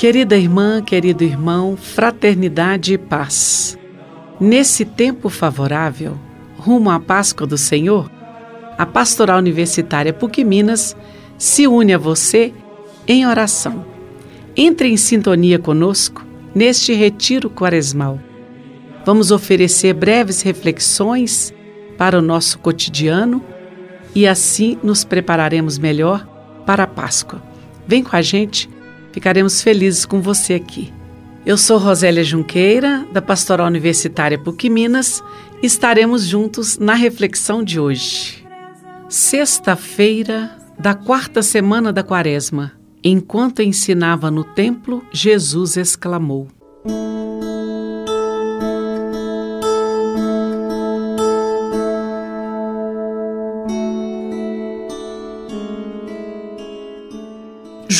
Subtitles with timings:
[0.00, 3.78] Querida irmã, querido irmão, fraternidade e paz.
[4.40, 6.16] Nesse tempo favorável,
[6.56, 8.10] rumo à Páscoa do Senhor,
[8.78, 10.96] a Pastoral Universitária PUC Minas
[11.36, 12.50] se une a você
[13.06, 13.84] em oração.
[14.56, 18.18] Entre em sintonia conosco neste retiro quaresmal.
[19.04, 21.52] Vamos oferecer breves reflexões
[21.98, 23.44] para o nosso cotidiano
[24.14, 26.26] e assim nos prepararemos melhor
[26.64, 27.42] para a Páscoa.
[27.86, 28.66] Vem com a gente
[29.12, 30.92] Ficaremos felizes com você aqui.
[31.44, 35.22] Eu sou Rosélia Junqueira, da Pastoral Universitária PUC Minas,
[35.62, 38.44] e estaremos juntos na reflexão de hoje.
[39.08, 42.72] Sexta-feira da quarta semana da Quaresma.
[43.02, 46.48] Enquanto ensinava no templo, Jesus exclamou: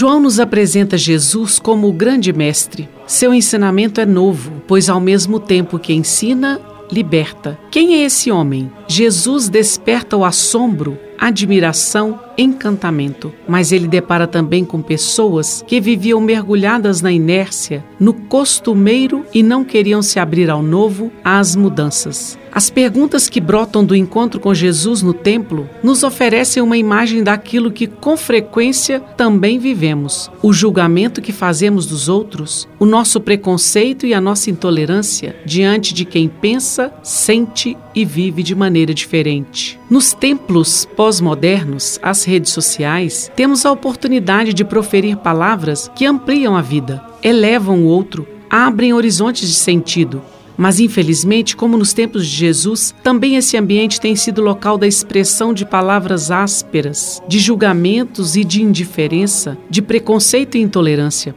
[0.00, 2.88] João nos apresenta Jesus como o grande mestre.
[3.06, 6.58] Seu ensinamento é novo, pois ao mesmo tempo que ensina,
[6.90, 7.58] liberta.
[7.70, 8.72] Quem é esse homem?
[8.88, 17.02] Jesus desperta o assombro, admiração, encantamento, mas ele depara também com pessoas que viviam mergulhadas
[17.02, 22.38] na inércia, no costumeiro e não queriam se abrir ao novo, às mudanças.
[22.52, 27.70] As perguntas que brotam do encontro com Jesus no templo nos oferecem uma imagem daquilo
[27.70, 34.12] que com frequência também vivemos: o julgamento que fazemos dos outros, o nosso preconceito e
[34.12, 39.78] a nossa intolerância diante de quem pensa, sente e vive de maneira diferente.
[39.88, 46.62] Nos templos pós-modernos, as redes sociais, temos a oportunidade de proferir palavras que ampliam a
[46.62, 50.22] vida, elevam o outro, abrem horizontes de sentido
[50.56, 55.54] mas infelizmente, como nos tempos de Jesus, também esse ambiente tem sido local da expressão
[55.54, 61.34] de palavras ásperas, de julgamentos e de indiferença, de preconceito e intolerância.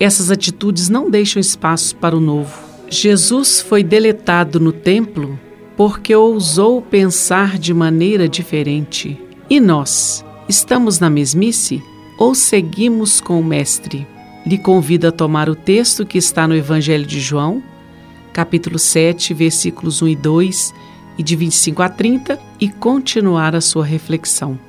[0.00, 2.58] Essas atitudes não deixam espaço para o novo.
[2.90, 5.38] Jesus foi deletado no templo
[5.76, 9.20] porque ousou pensar de maneira diferente.
[9.48, 11.82] E nós, estamos na mesmice
[12.18, 14.06] ou seguimos com o Mestre?
[14.46, 17.62] Lhe convido a tomar o texto que está no Evangelho de João,
[18.32, 20.74] capítulo 7, versículos 1 e 2
[21.18, 24.65] e de 25 a 30 e continuar a sua reflexão.